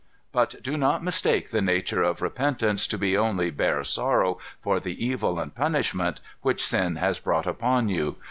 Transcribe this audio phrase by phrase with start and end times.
[0.31, 5.05] "But do not mistake the nature of repentance to be only bare sorrow for the
[5.05, 8.15] evil and punishment which sin has brought upon you.